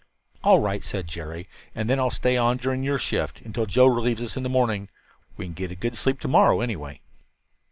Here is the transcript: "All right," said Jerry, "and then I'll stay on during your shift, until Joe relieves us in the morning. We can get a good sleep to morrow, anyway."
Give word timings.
"All 0.43 0.59
right," 0.59 0.83
said 0.83 1.05
Jerry, 1.05 1.47
"and 1.75 1.87
then 1.87 1.99
I'll 1.99 2.09
stay 2.09 2.35
on 2.35 2.57
during 2.57 2.81
your 2.81 2.97
shift, 2.97 3.39
until 3.41 3.67
Joe 3.67 3.85
relieves 3.85 4.23
us 4.23 4.35
in 4.35 4.41
the 4.41 4.49
morning. 4.49 4.89
We 5.37 5.45
can 5.45 5.53
get 5.53 5.71
a 5.71 5.75
good 5.75 5.95
sleep 5.95 6.19
to 6.21 6.27
morrow, 6.27 6.59
anyway." 6.61 7.01